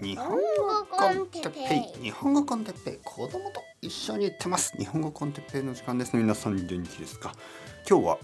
[0.00, 0.38] 日本語
[0.88, 2.02] con テッペイ。
[2.04, 2.98] 日本語 con テッペイ。
[3.02, 4.76] 子供と一緒に行ってます。
[4.78, 7.32] 日本語 con テッペイの時間です皆さん元気ですか？
[7.88, 8.18] 今日は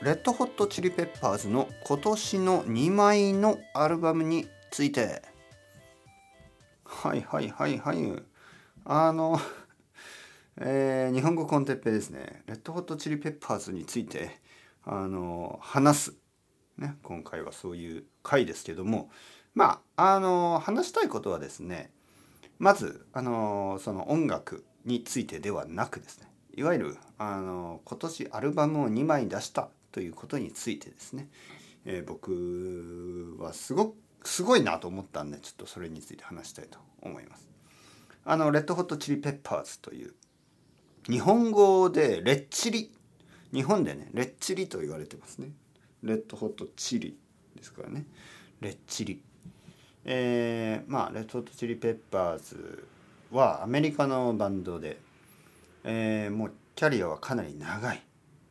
[0.00, 5.20] レッドホットチリペッパーズの今年の2枚のアルバムについて。
[6.86, 8.22] はいはいはいはい。
[8.86, 9.38] あの
[10.56, 12.42] えー、日本語 con テッペイですね。
[12.46, 14.30] レッドホットチリペッパーズについて
[14.82, 16.14] あの話す。
[16.78, 19.10] ね今回はそういう回ですけども。
[19.58, 21.90] まああの話したいことはですね
[22.60, 31.28] まずあのその音楽についてではなくですねいわゆるあの今年アルバムを2枚出したということについてですね、
[31.84, 37.48] えー、僕はすごすごいなと思ったんでちょっとそれについて話したいと思います。
[38.24, 40.14] あのレッドホットチリペッパーズという
[41.10, 42.92] 日本語でレッチリ
[43.52, 45.50] 日本でねレッチリと言われてますね。
[46.04, 47.18] レッドホットチリ
[47.56, 48.06] ですからね。
[48.60, 49.20] レッチリ。
[50.04, 52.86] えー、まあレッドホットチリペッパーズ
[53.30, 54.98] はアメリカのバンドで、
[55.84, 58.02] えー、もうキャリアはかなり長い。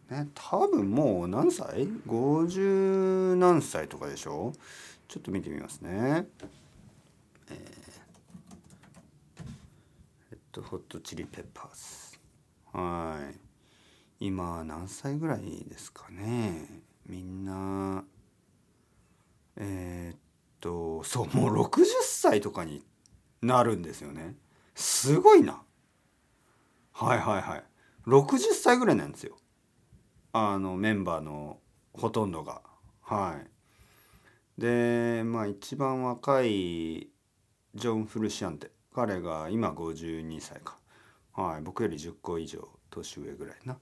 [0.10, 4.54] ね、多分もう何歳 ?50 何歳とかでしょ？
[5.08, 6.28] ちょっと見てみますね。
[7.50, 7.56] えー、
[10.32, 12.18] レッドホットチリペッパーズ。
[12.78, 13.36] はい。
[14.20, 16.82] 今何歳ぐらいですかね？
[17.06, 18.04] みんな、
[19.58, 20.17] えー、
[21.04, 22.84] そうもう60歳とかに
[23.42, 24.36] なるんですよね。
[24.76, 25.62] すごいな。
[26.94, 27.64] はいはいはい。
[28.08, 29.38] 60歳ぐらいなんですよ。
[30.34, 31.60] あのメンバーの
[31.94, 32.62] ほとんどが。
[33.02, 33.40] は
[34.58, 34.62] い。
[34.62, 37.10] でまあ一番若い
[37.76, 40.78] ジョン・フルシアンテ彼が今52歳か。
[41.34, 41.62] はい。
[41.62, 43.78] 僕より10個以上年上ぐらいな。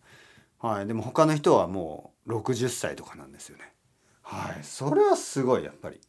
[0.59, 0.87] はい。
[0.87, 3.73] でも他の人はもう60歳とかなんですよね。
[4.21, 4.63] はい。
[4.63, 6.01] それはすごいやっぱり。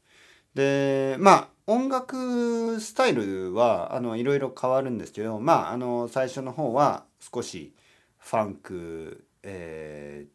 [0.56, 7.74] でまあ音楽スタイルはあのいろいろ変わるんですけどまああの最初の方は少し
[8.18, 10.26] ファンク、え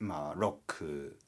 [0.00, 1.18] ー、まあロック、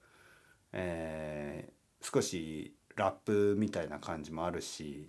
[0.73, 5.07] えー、少しラップみたいな感じもあるし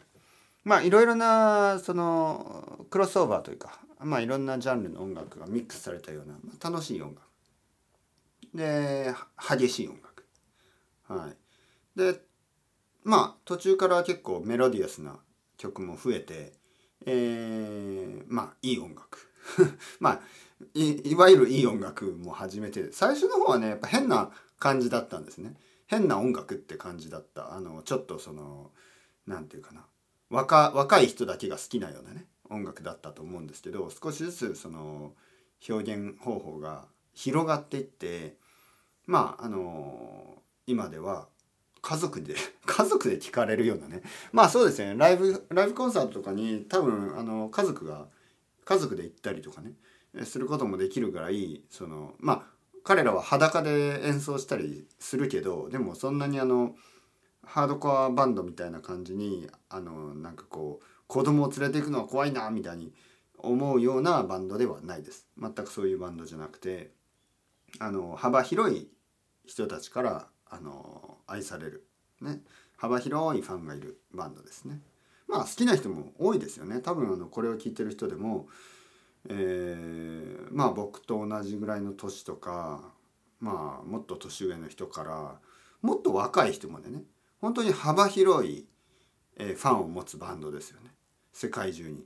[0.65, 7.21] まあいろいろなそのクロスオーバーというかまあいろんなジャンルの音楽がミックスされたようなまあ楽しい音楽。
[8.53, 10.25] で激しい音楽。
[11.07, 11.37] はい。
[11.97, 12.19] で
[13.05, 15.19] まあ途中から結構メロディアスな
[15.57, 16.53] 曲も増えて、
[17.05, 19.31] えー、まあいい音楽。
[20.01, 20.21] まあ
[20.73, 25.55] いいわゆるいい音楽も始めて最初の方はねやっぱ変な感じだったんですね。
[25.85, 27.53] 変な音楽って感じだった。
[27.53, 28.71] あのちょっとその
[29.27, 29.85] 何て言うかな。
[30.31, 35.13] 若若い人だけが好きなようなね音楽だったと思うんですけど少しずつその
[35.69, 38.35] 表現方法が広がっていって
[39.05, 41.27] まああの今では
[41.85, 42.33] 家族で
[42.65, 44.01] 家族で聞かれるようなね。
[44.31, 44.95] まあそうですね。
[44.97, 48.07] ライブライブコンサートとかに多分あの家族が
[48.65, 49.75] 家族で行ったりとかね
[50.23, 52.43] することもできるぐらいそのまあ
[52.83, 56.75] 彼らは裸で演奏したりするけどでもそんなにあの
[57.43, 62.93] ハードコアバンドみたいな感じにあのなんかこう子供を連れていくのは怖いなみたいに
[63.37, 65.27] 思うようなバンドではないです。
[65.37, 66.91] 全くそういうバンドじゃなくて
[67.77, 68.89] あの幅広い
[69.45, 71.87] 人たちからあの愛される、
[72.21, 72.41] ね、
[72.77, 74.79] 幅広いファンがいるバンドですね。
[75.27, 78.47] まあ好きな人も多いですよね多分あのこれを聞いてる人でも、
[79.27, 82.91] えー、まあ僕と同じぐらいの年とか
[83.39, 85.39] まあもっと年上の人から
[85.81, 87.03] もっと若い人までね
[87.41, 88.65] 本当に幅広い、
[89.37, 90.91] えー、ファンを持つバンドですよね
[91.33, 92.05] 世界中に。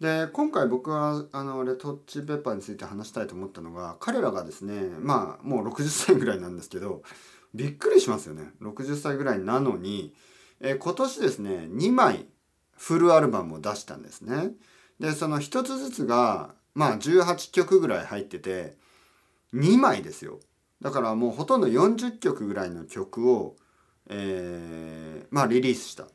[0.00, 7.02] で今回僕はあのレッドホッチペッパーについて話したいと思ったのが彼らがですねまあもう60歳ぐらいなんですけど
[7.54, 10.14] びっくりしますよね60歳ぐらいなのに、
[10.60, 12.26] え今年ですね2枚
[12.76, 14.52] フルアルバムを出したんですね。
[14.98, 18.76] でその1つずつがまあ18曲ぐらい入ってて
[19.54, 20.40] 2枚ですよ。
[20.80, 23.56] だからもうほとんど40曲ぐらいの曲を、
[24.08, 26.06] えー、まあリリースした。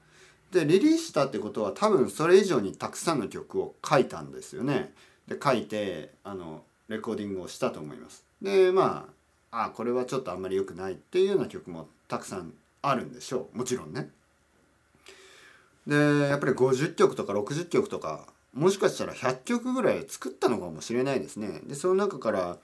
[0.52, 4.94] でリリースしたってことは多分それ以上にたくさんの曲を書いたんですよね。
[5.28, 8.26] で書いてあのレコーディングをしたと思います。
[8.42, 9.14] でまあ
[9.64, 14.10] あこれはちょっとあんまり良くないっていうような曲もたくさんあるんでしょうもちろんね。
[15.88, 21.62] でやっぱり50曲とか60曲とかもしかしたら100曲ぐらい作ったのかもしれないですね。
[21.66, 22.58] でその中から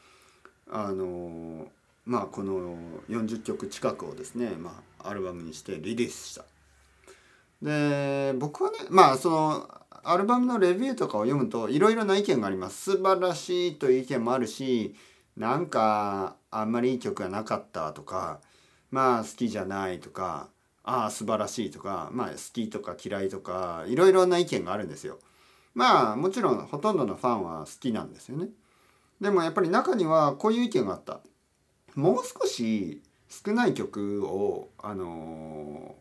[0.69, 1.67] あの
[2.05, 2.77] まあこの
[3.09, 6.45] 40曲近くをですね、まあ、アルバムにしてリリースした。
[7.61, 9.69] で僕はねまあその
[10.03, 14.95] アルバムのレビューとかを読むといろいろな意見があります素晴らしいという意見もあるし
[15.37, 18.39] なんかあんまりいい曲がなかったとか
[18.89, 20.49] まあ好きじゃないとか
[20.83, 25.19] ああ素晴らしいとかまあ好きとか嫌いとかいろいろな意見があるんですよ。
[25.73, 28.49] まあもちろんほとんどのファンは好きなんですよね。
[29.21, 31.21] でもやっぱり中にはこういう意見があった。
[31.95, 35.95] もう少し少ない曲を、あの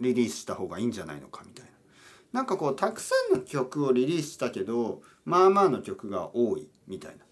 [0.00, 1.72] ー、リリースした方がいいんじゃないのかみたいな。
[2.32, 7.24] なんかこうたくさんの曲をリリースしたけどまあまあの曲が多いみたいな。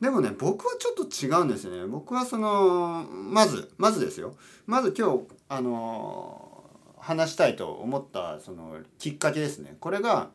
[0.00, 1.86] でもね僕はちょっと違うんですよね。
[1.86, 4.34] 僕はそのまずまずですよ。
[4.66, 6.64] まず今日あの、
[6.96, 9.76] 話したいと思ったそのきっかけですね。
[9.80, 10.30] これが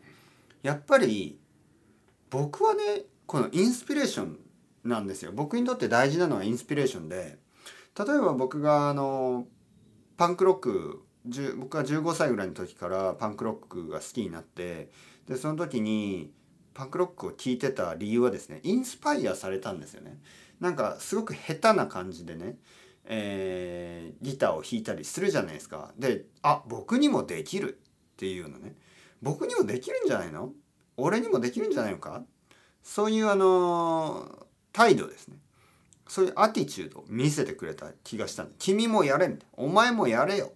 [0.63, 1.39] やっぱり
[2.29, 4.39] 僕はねこのインスピレーション
[4.83, 7.38] なんですよ僕にとって大事なのはインスピレーションで
[7.97, 9.47] 例えば僕があの
[10.18, 11.01] パンクロック
[11.57, 14.89] 僕が15歳ぐらいの時からパンクロックが好きになって
[15.27, 16.31] でその時に
[16.75, 20.19] パンクロックを聴いてた理由はですねインスパイアされたんですよね。
[20.60, 22.57] なんかすごく下手な感じでね、
[23.06, 25.92] えー、ギターを弾いたりするじゃないですか。
[25.98, 27.80] であ僕にもできる
[28.13, 28.75] っていうのね。
[29.22, 30.51] 僕にもできるんじゃないの？
[30.98, 32.24] 俺にもできるんじゃないのか？
[32.83, 35.38] そういうあの態度ですね。
[36.07, 39.63] そういうアティチュードを見せてくれた気がしたんで君もやれみたいな。
[39.63, 40.51] お前もやれよ。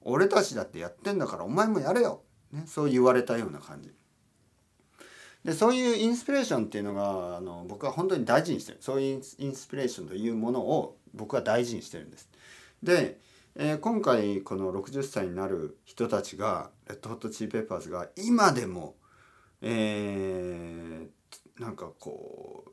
[0.00, 2.22] 俺たちだってやってんだからお前もやれよ、
[2.52, 3.92] ね、そう言われたような感じ。
[5.44, 8.78] でそういうインスピレーションっていうのがあの僕は本当に大事にしてる。
[8.80, 12.28] そういうインスピレーションというものを僕は大事にしてるんです。
[12.82, 13.18] で、
[13.54, 18.94] えー、今回この60歳になる人たちがレッドホットチーペッパーズが今でも
[19.60, 22.70] えー、なんかこう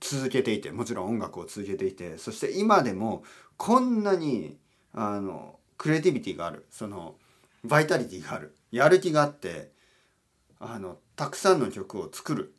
[0.00, 3.24] 続けていてもちろん音楽を続けていてそして今でも
[3.56, 4.58] こんなに
[4.92, 6.66] あのクリエイティビティがある。
[6.70, 7.16] その
[7.64, 8.54] バイタリティがある。
[8.70, 9.72] やる気があって
[10.60, 12.54] あのたくさんの曲を作る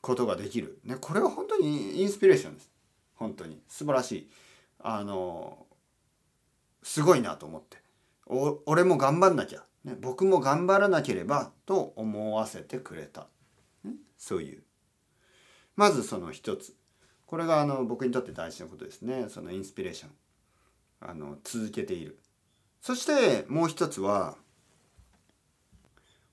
[0.00, 2.70] ことができる、ね、これは本当にインスピレーションです。
[3.14, 3.60] 本当に。
[3.68, 4.30] 素晴らしい。
[4.80, 5.66] あの
[6.82, 7.78] すごいなと思って。
[8.26, 13.26] お俺も頑張んなきゃ、ね、僕も頑張らなければと思わせてくれた、
[13.84, 14.62] ね、そういう。
[15.76, 16.74] まずその一つ。
[17.26, 19.26] これがあの僕にとって大事なことですね。
[19.28, 20.10] そのインスピレーション。
[21.00, 22.18] あの続けている。
[22.80, 24.36] そしてもう一つは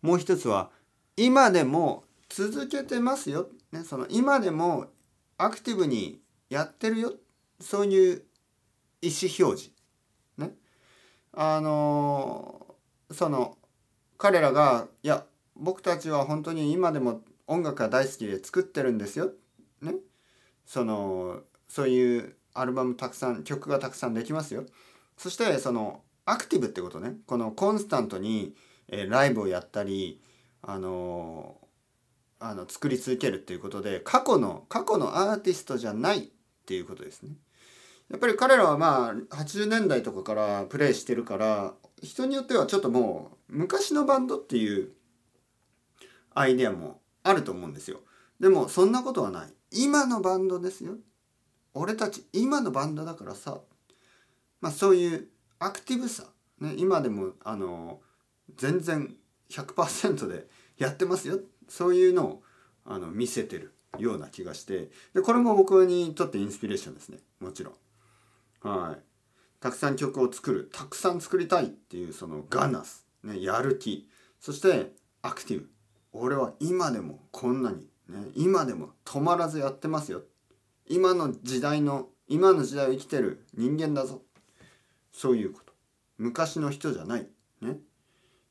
[0.02, 0.70] もう一つは
[1.18, 4.88] 今でも続けてますよ、ね、その今でも
[5.38, 6.20] アクティブに
[6.50, 7.14] やってるよ。
[7.60, 8.24] そういう
[9.02, 9.72] 意思表示。
[10.38, 10.52] ね。
[11.34, 12.76] あの
[13.12, 13.58] その
[14.18, 15.26] 彼らがいや
[15.56, 19.32] 僕たちは本当に今でも音楽が大好きで作ってるんですよ。
[19.82, 19.96] ね。
[20.66, 24.66] そのそういうアルバムたくさん曲がたくさんできますよ。
[25.18, 27.16] そしてそのアクティブってことね。
[27.26, 28.56] このコンスタントに、
[28.88, 30.22] えー、ライブをやったり
[30.68, 31.58] あの、
[32.40, 36.28] あの作り続けるっていうことで過去の過去のアーティストじゃないっ
[36.66, 37.32] ていうことですね。
[38.10, 41.74] やっぱり彼らはまあ80年代とかからプレイしてるから
[42.04, 44.92] 人によってはちょっともう昔のバンドっていう
[46.34, 48.02] アイデアもあると思うんですよ。
[48.40, 49.54] でもそんなことはない。
[49.72, 50.96] 今のバンドですよ。
[51.74, 53.60] 俺たち今のバンドだからさ。
[54.62, 55.28] まあそういう
[55.60, 56.26] アクティブさ、
[56.60, 58.02] ね、今でもあの
[58.58, 59.16] 全然
[59.50, 60.48] 100%で
[60.78, 61.40] やってますよ。
[61.68, 62.44] そういうのを
[62.86, 64.90] あの見せてるような気がして。
[65.14, 67.20] でこれも僕にとってインスピレーションですね。
[67.40, 67.74] もちろん。
[68.70, 69.00] はい。
[69.60, 70.70] たくさん曲を作る。
[70.72, 74.10] たくさん作りたいっていうそのガナス、ね、やる気。
[74.40, 75.70] そしてアクティブ。
[76.12, 80.22] 俺は今でもこんなに、ね、今でも止まらずやってますよ。
[80.88, 84.22] 今の時代の今の時代を生きてる人間だぞ。
[85.12, 85.74] そういうこと。
[86.18, 87.28] 昔の人じゃない。
[87.62, 87.78] ね。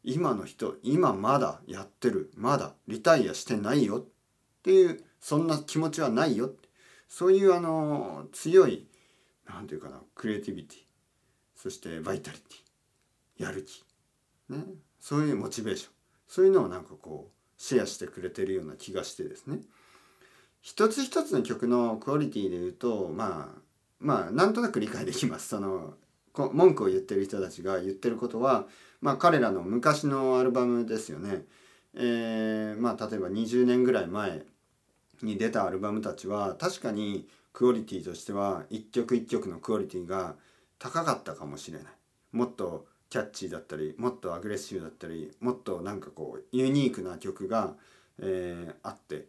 [0.05, 4.05] 今の人今まだやってるまだリタイアしてないよっ
[4.63, 6.53] ていうそんな気持ちはないよ。
[7.09, 8.87] そういうあの強い
[9.47, 10.79] 何て言うかなクリエイティビティ
[11.55, 13.83] そしてバイタリティやる気、
[14.51, 14.65] ね、
[15.01, 15.91] そういうモチベーション。
[16.29, 19.61] そういうのをなんかこうシェアしてくれてるような気がしてですね。
[20.61, 23.61] 一つ一つの曲のクオリティで言うとまあ
[24.01, 25.49] まあなんとなく理解できます。
[25.49, 25.95] その
[26.37, 28.67] 文句を言ってる人たちが言ってることは、
[29.01, 31.45] まあ、彼らの昔のアルバムですよね。
[31.95, 34.43] えー、まあ例えば20年ぐらい前
[35.23, 40.35] に出たアルバムたちは確かにクオリティとしては一曲一曲のクオリティが
[40.81, 41.87] 高かったかもしれない。
[42.33, 47.75] もっとキャッチーだったりもっとアグレッシブだったりもっとなんかこうユニークな曲が、
[48.19, 49.27] えー、あって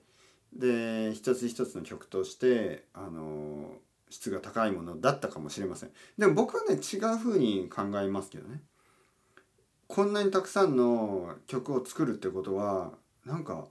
[0.55, 3.73] で一つ一つの曲としてあの
[4.09, 5.91] 質が高いものだったかもしれません。
[6.17, 8.61] でも僕はね違う風に考えますけどね。
[9.87, 12.93] こんなにたくさんの曲を作るってことは
[13.25, 13.65] なんか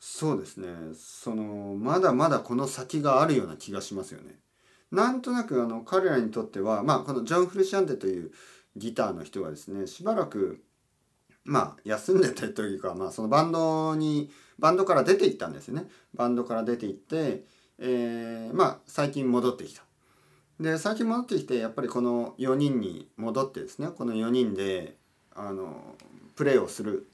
[0.00, 0.68] そうですね。
[0.94, 4.38] そのまだまだこの先があるような気がしますよね。
[4.90, 8.32] なんとなくあの彼らにとってはまあこのジョン・フルシャンテという
[8.76, 10.62] ギターの人がですねしばらく
[11.44, 15.86] まあ休んでたというか、まあ、そのバンドにバンドから出ていったんですよね。
[16.14, 17.44] バンドから出ていって、
[17.78, 19.82] えー、まあ最近戻ってきた
[20.60, 24.96] で最近戻ってきてやっぱりこの4人に戻ってですねこの4人で
[25.34, 25.96] あの
[26.36, 27.08] プレーをする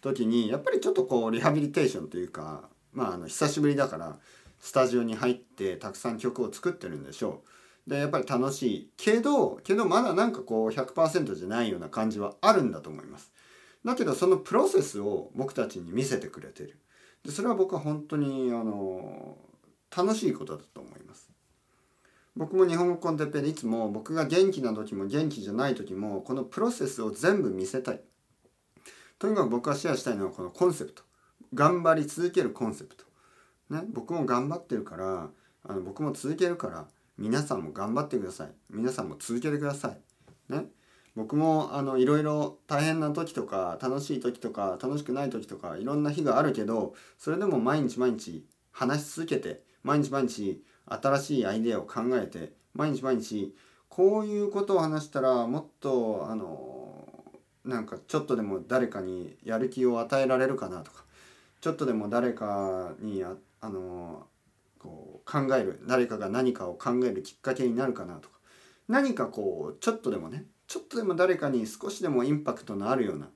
[0.00, 4.18] 時にやっぱりちょっとこうリハビリテーションというかまああの久しぶりだから
[4.60, 7.42] スタジオに入ってたくさん曲を作ってるんでしょ
[7.86, 7.90] う。
[7.90, 13.30] でやっぱり楽しいけどけどまだなんかこう100%じゃないような感じはあるんだと思います。
[13.84, 16.78] だけどそのプロセスを僕たちに見せてくれてる。
[17.24, 19.36] でそれは僕は本当にあの
[19.96, 21.30] 楽しいことだと思います。
[22.36, 28.00] 僕も日本語コンテッペでいつも僕が元気な時も元気じゃない時もこのプロセスを全部見せたい。
[29.18, 31.02] とにかく僕がシェアしたいのはこのコンセプト。
[31.54, 33.04] 頑張り続けるコンセプト。
[33.70, 35.30] ね、僕も頑張ってるから
[35.64, 36.86] あの僕も続けるから
[37.16, 39.92] 皆さんも頑張ってください皆さんも続けてくださ
[40.50, 40.66] いね
[41.16, 53.54] 僕もあのいろいろ大変な時とか楽しい時とか楽しくない時とかいろんな日があるけどそれでも毎日毎日話し続けて毎日毎日新しいアイデアを考えて毎日毎日
[53.88, 57.06] こういうことを話したらもっとあの
[57.64, 61.04] なんかちょっとでも誰かにやる気を与えられるかなとか
[61.60, 64.26] ちょっとでも誰かにああの
[64.78, 68.34] こう考える誰かが何かを考えるきっかけになるかなとか
[68.88, 73.28] 何かこうちょっとでもねちょっとでも誰かに少しでもインパクトのあるような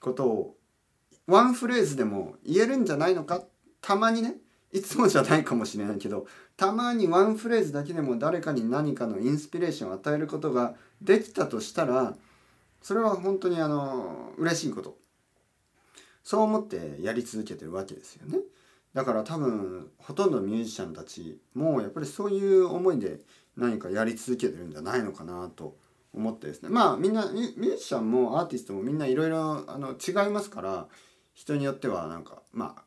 [0.00, 0.56] ことを
[1.26, 3.42] ワンフレーズでも言えるんじゃないのか
[3.80, 4.34] たまにね
[4.72, 6.26] いつもじゃないかもしれないけど
[6.56, 12.14] たまにワンフレーズだけでも誰かに何かのインスピレーションを与えることができたとしたら
[12.80, 14.96] それは本当にあの嬉しいこと
[16.24, 18.38] そう思ってやり続けてるわけですよね。
[18.94, 23.20] だから多分ほとんどミュージシャンたちもやっぱりそういう思いで
[23.56, 25.76] 何かやり続けてるんじゃないのかなと
[26.12, 29.64] 思ってですねまあみんなミュージシャンもアーティストもみんないろいろ
[30.06, 30.88] 違いますから
[31.32, 32.82] 人によってはなんかまあ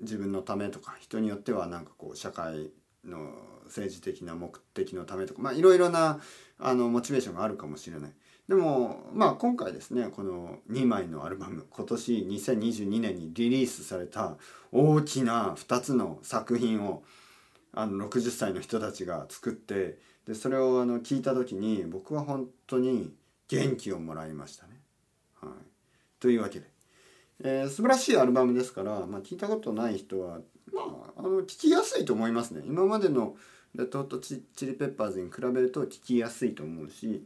[0.00, 2.70] 自分のためとか人によってはなんかこう社会
[3.04, 3.32] の
[3.66, 6.20] 政治的な目的のためとかまあいろいろな
[6.58, 8.12] あのモチベーションがあるかもしれない。
[8.48, 14.36] でもまあ今回ですねこの2枚のアルバム今年2022年にリリースされた
[14.72, 17.02] 大きな2つの作品を
[17.74, 23.12] あの60歳の人たちが作ってでそれをあの聞いた時に僕は本当に
[23.48, 24.80] 元気をもらいましたね。
[25.40, 25.50] はい、
[26.20, 26.66] というわけで、
[27.42, 30.40] えー、素晴らしいアルバムですから、まあ、聞いたことない人は、
[30.72, 30.82] ま
[31.16, 32.62] あ、あの聞きやすいと思いますね。
[32.66, 33.36] 今までの
[33.74, 37.24] レトルトチリペッパーズに比べると聞きやすいと思うし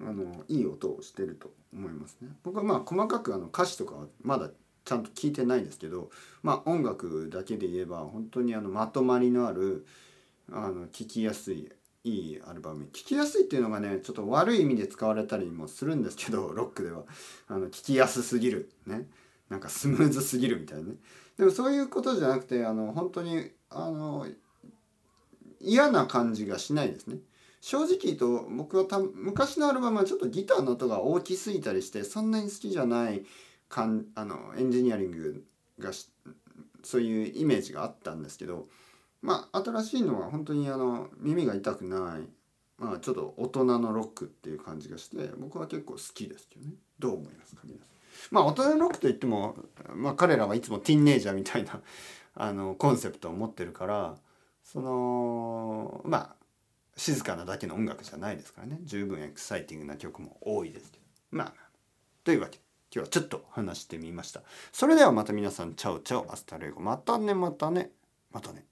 [0.00, 2.28] あのいい音をしてると思いますね。
[2.42, 4.50] 僕はまあ細かくあの歌詞とかはまだ
[4.84, 6.10] ちゃんと聞いてないですけど、
[6.42, 9.86] まあ、音楽だけで言えば本当にあのまとまりのある
[10.52, 11.70] あの聴きやすい
[12.04, 17.02] いいアルバム聴きやすいっていうのがねちょっと悪い意味で使われたりもするんですけどロックでは
[17.48, 19.06] あの聴きやすすぎるね
[19.48, 20.94] なんかスムーズすぎるみたいなね。
[21.38, 24.26] でもそういうことじゃなくてあの本当にあの
[25.60, 27.18] 嫌な感じがしないですね。
[27.60, 33.24] 正直言うと僕はた昔のアルバムはちょっとギターの音が大きすぎたりしてそんなに好きじゃない
[33.68, 35.44] かんあのエンジニアリング
[35.80, 35.90] が
[36.84, 38.68] そういうイメージがあったんですけど
[39.20, 42.28] まあ新しいのは本当にあの耳が痛くない、
[42.78, 46.72] まあ、ちょっと大人のロックっていう感じがして僕は結構好きですけどね。
[46.98, 48.34] どう思いますか皆さん？
[48.34, 49.56] まあ大人のロックといっても、
[49.94, 51.80] まあ、彼らはいつもティーンネイジャーみたいな
[52.34, 54.16] あのコンセプトを持ってるから
[54.62, 56.36] そのまあ
[56.96, 58.78] 静かなだけの音楽じゃないですからね。
[58.82, 61.04] 十分エクサイティングな曲も多いですけど。
[61.30, 61.54] まあ
[62.24, 62.62] というわけで
[62.94, 64.42] 今日はちょっと話してみました。
[64.72, 66.80] それではまた皆さん chao chao hasta luego。
[66.80, 67.92] またねまたね
[68.32, 68.66] またね。